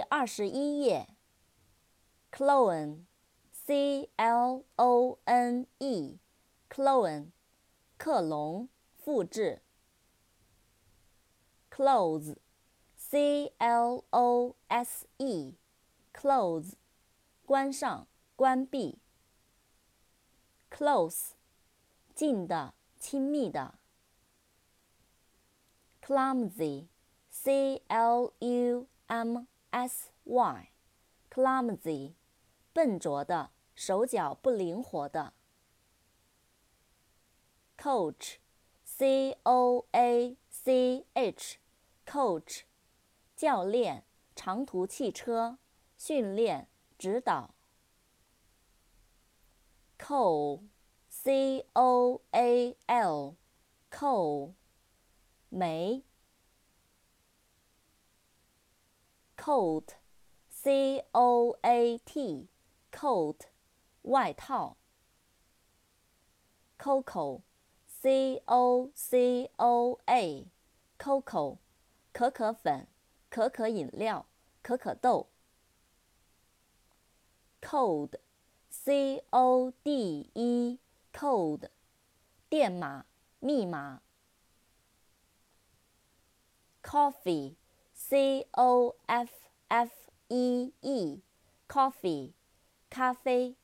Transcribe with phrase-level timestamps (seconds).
[0.00, 1.08] 二十一页。
[2.30, 7.30] clone，c l o n e，clone，
[7.96, 9.62] 克隆、复制。
[11.70, 16.72] close，c l o s e，close，
[17.46, 18.98] 关上、关闭。
[20.70, 21.30] close，
[22.14, 23.78] 近的、亲密的。
[26.02, 32.14] clumsy，c l u m s y，clumsy，
[32.72, 35.34] 笨拙的，手脚不灵活的。
[37.76, 42.62] coach，c o a c h，coach，
[43.36, 44.04] 教练，
[44.34, 45.58] 长途汽车，
[45.96, 47.54] 训练，指导。
[49.98, 54.54] coal，c o a l，coal，
[55.48, 56.04] 煤。
[59.48, 63.46] Coat，c o a t，coat，
[64.02, 64.76] 外套。
[66.78, 71.56] cocoa，c o c o a，cocoa，
[72.12, 72.86] 可可粉，
[73.30, 74.26] 可可饮料，
[74.60, 75.30] 可可豆。
[77.62, 81.70] code，c o d e，code，
[82.50, 83.06] 电码，
[83.40, 84.02] 密码。
[86.82, 87.54] coffee。
[88.10, 89.30] C o f
[89.68, 89.90] f
[90.28, 92.32] e e，coffee，
[92.88, 93.54] 咖啡。